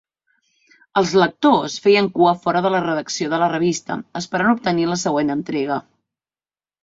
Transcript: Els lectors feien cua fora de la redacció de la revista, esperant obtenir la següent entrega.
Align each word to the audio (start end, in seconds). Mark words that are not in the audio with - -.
Els 1.01 1.11
lectors 1.23 1.75
feien 1.83 2.07
cua 2.15 2.31
fora 2.45 2.63
de 2.67 2.71
la 2.75 2.79
redacció 2.85 3.29
de 3.33 3.39
la 3.43 3.51
revista, 3.53 3.97
esperant 4.23 4.51
obtenir 4.57 4.87
la 4.93 4.97
següent 5.05 5.35
entrega. 5.35 5.77